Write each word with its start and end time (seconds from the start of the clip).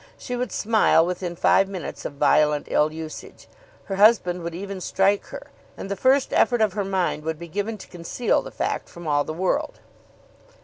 She 0.17 0.35
would 0.35 0.51
smile 0.51 1.05
within 1.05 1.35
five 1.35 1.69
minutes 1.69 2.05
of 2.05 2.13
violent 2.13 2.65
ill 2.71 2.91
usage. 2.91 3.47
Her 3.83 3.97
husband 3.97 4.41
would 4.41 4.55
even 4.55 4.81
strike 4.81 5.25
her, 5.27 5.51
and 5.77 5.91
the 5.91 5.95
first 5.95 6.33
effort 6.33 6.59
of 6.61 6.73
her 6.73 6.83
mind 6.83 7.21
would 7.23 7.37
be 7.37 7.47
given 7.47 7.77
to 7.77 7.87
conceal 7.87 8.41
the 8.41 8.49
fact 8.49 8.89
from 8.89 9.05
all 9.05 9.23
the 9.23 9.31
world. 9.31 9.79